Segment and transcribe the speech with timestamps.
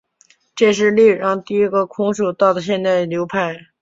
[0.55, 3.67] 这也是历史上第一个空手道的现代流派。